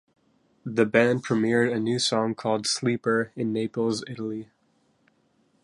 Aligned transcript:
The 0.65 0.87
band 0.87 1.23
premiered 1.23 1.71
a 1.71 1.79
new 1.79 1.99
song 1.99 2.33
called 2.33 2.65
"Sleeper" 2.65 3.31
in 3.35 3.53
Naples, 3.53 4.03
Italy. 4.07 4.49